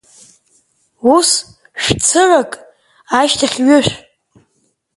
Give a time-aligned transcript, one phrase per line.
[1.15, 1.29] Ус,
[1.83, 2.51] шә-цырак,
[3.19, 3.93] ашьҭахь ҩышә.